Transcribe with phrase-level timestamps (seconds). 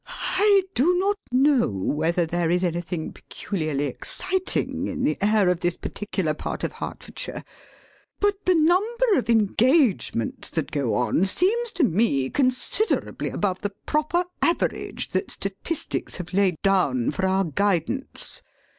[0.39, 5.77] ]I do not know whether there is anything peculiarly exciting in the air of this
[5.77, 7.43] particular part of Hertfordshire,
[8.19, 14.25] but the number of engagements that go on seems to me considerably above the proper
[14.41, 18.41] average that statistics have laid down for our guidance.